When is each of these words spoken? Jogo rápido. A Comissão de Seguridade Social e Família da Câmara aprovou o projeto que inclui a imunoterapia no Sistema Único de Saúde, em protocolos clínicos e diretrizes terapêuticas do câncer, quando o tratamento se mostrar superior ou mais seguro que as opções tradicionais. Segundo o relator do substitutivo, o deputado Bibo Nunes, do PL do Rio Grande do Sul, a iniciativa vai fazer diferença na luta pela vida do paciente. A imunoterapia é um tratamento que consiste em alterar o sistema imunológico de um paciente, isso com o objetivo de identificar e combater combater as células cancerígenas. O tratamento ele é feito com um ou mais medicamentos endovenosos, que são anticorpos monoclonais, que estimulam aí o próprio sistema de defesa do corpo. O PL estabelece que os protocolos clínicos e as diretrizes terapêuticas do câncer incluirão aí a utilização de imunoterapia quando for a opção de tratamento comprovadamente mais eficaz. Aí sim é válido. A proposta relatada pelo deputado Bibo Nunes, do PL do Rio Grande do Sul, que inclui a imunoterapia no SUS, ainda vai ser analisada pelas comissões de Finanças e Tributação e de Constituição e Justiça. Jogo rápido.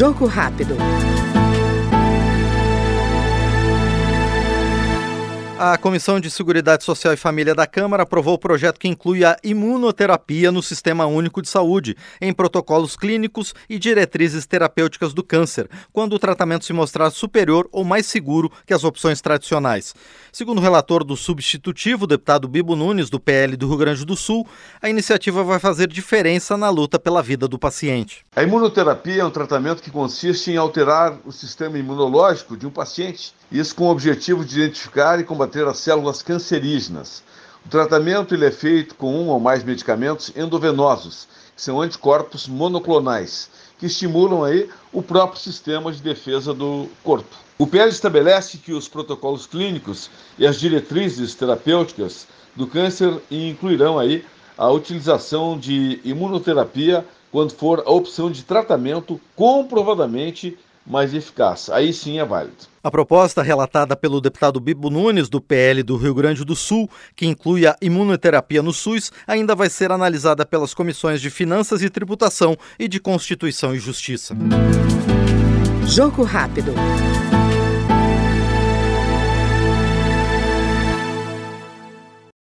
Jogo 0.00 0.26
rápido. 0.26 0.76
A 5.62 5.76
Comissão 5.76 6.18
de 6.18 6.30
Seguridade 6.30 6.84
Social 6.84 7.12
e 7.12 7.18
Família 7.18 7.54
da 7.54 7.66
Câmara 7.66 8.04
aprovou 8.04 8.32
o 8.32 8.38
projeto 8.38 8.80
que 8.80 8.88
inclui 8.88 9.26
a 9.26 9.36
imunoterapia 9.44 10.50
no 10.50 10.62
Sistema 10.62 11.04
Único 11.04 11.42
de 11.42 11.50
Saúde, 11.50 11.98
em 12.18 12.32
protocolos 12.32 12.96
clínicos 12.96 13.54
e 13.68 13.78
diretrizes 13.78 14.46
terapêuticas 14.46 15.12
do 15.12 15.22
câncer, 15.22 15.68
quando 15.92 16.14
o 16.14 16.18
tratamento 16.18 16.64
se 16.64 16.72
mostrar 16.72 17.10
superior 17.10 17.68
ou 17.72 17.84
mais 17.84 18.06
seguro 18.06 18.50
que 18.64 18.72
as 18.72 18.84
opções 18.84 19.20
tradicionais. 19.20 19.94
Segundo 20.32 20.60
o 20.60 20.62
relator 20.62 21.04
do 21.04 21.14
substitutivo, 21.14 22.04
o 22.04 22.06
deputado 22.06 22.48
Bibo 22.48 22.74
Nunes, 22.74 23.10
do 23.10 23.20
PL 23.20 23.54
do 23.54 23.68
Rio 23.68 23.76
Grande 23.76 24.06
do 24.06 24.16
Sul, 24.16 24.48
a 24.80 24.88
iniciativa 24.88 25.44
vai 25.44 25.58
fazer 25.58 25.88
diferença 25.88 26.56
na 26.56 26.70
luta 26.70 26.98
pela 26.98 27.22
vida 27.22 27.46
do 27.46 27.58
paciente. 27.58 28.24
A 28.34 28.42
imunoterapia 28.42 29.20
é 29.20 29.24
um 29.26 29.30
tratamento 29.30 29.82
que 29.82 29.90
consiste 29.90 30.52
em 30.52 30.56
alterar 30.56 31.18
o 31.26 31.30
sistema 31.30 31.76
imunológico 31.76 32.56
de 32.56 32.66
um 32.66 32.70
paciente, 32.70 33.34
isso 33.52 33.74
com 33.74 33.84
o 33.84 33.90
objetivo 33.90 34.42
de 34.42 34.58
identificar 34.58 35.20
e 35.20 35.24
combater 35.24 35.49
combater 35.50 35.66
as 35.66 35.78
células 35.78 36.22
cancerígenas. 36.22 37.24
O 37.66 37.68
tratamento 37.68 38.34
ele 38.34 38.46
é 38.46 38.50
feito 38.50 38.94
com 38.94 39.12
um 39.12 39.28
ou 39.28 39.40
mais 39.40 39.64
medicamentos 39.64 40.32
endovenosos, 40.36 41.26
que 41.54 41.60
são 41.60 41.80
anticorpos 41.80 42.46
monoclonais, 42.46 43.50
que 43.76 43.86
estimulam 43.86 44.44
aí 44.44 44.70
o 44.92 45.02
próprio 45.02 45.40
sistema 45.40 45.92
de 45.92 46.00
defesa 46.00 46.54
do 46.54 46.88
corpo. 47.02 47.36
O 47.58 47.66
PL 47.66 47.90
estabelece 47.90 48.58
que 48.58 48.72
os 48.72 48.88
protocolos 48.88 49.46
clínicos 49.46 50.08
e 50.38 50.46
as 50.46 50.58
diretrizes 50.58 51.34
terapêuticas 51.34 52.26
do 52.54 52.66
câncer 52.66 53.20
incluirão 53.30 53.98
aí 53.98 54.24
a 54.56 54.70
utilização 54.70 55.58
de 55.58 56.00
imunoterapia 56.04 57.04
quando 57.32 57.52
for 57.52 57.82
a 57.84 57.90
opção 57.90 58.30
de 58.30 58.42
tratamento 58.42 59.20
comprovadamente 59.36 60.56
mais 60.90 61.14
eficaz. 61.14 61.70
Aí 61.70 61.92
sim 61.92 62.18
é 62.18 62.24
válido. 62.24 62.68
A 62.82 62.90
proposta 62.90 63.42
relatada 63.42 63.94
pelo 63.94 64.20
deputado 64.20 64.58
Bibo 64.58 64.90
Nunes, 64.90 65.28
do 65.28 65.40
PL 65.40 65.82
do 65.82 65.96
Rio 65.96 66.14
Grande 66.14 66.44
do 66.44 66.56
Sul, 66.56 66.88
que 67.14 67.26
inclui 67.26 67.66
a 67.66 67.76
imunoterapia 67.80 68.62
no 68.62 68.72
SUS, 68.72 69.12
ainda 69.26 69.54
vai 69.54 69.68
ser 69.68 69.92
analisada 69.92 70.44
pelas 70.44 70.74
comissões 70.74 71.20
de 71.20 71.30
Finanças 71.30 71.82
e 71.82 71.90
Tributação 71.90 72.56
e 72.78 72.88
de 72.88 72.98
Constituição 72.98 73.74
e 73.74 73.78
Justiça. 73.78 74.34
Jogo 75.86 76.22
rápido. 76.22 76.72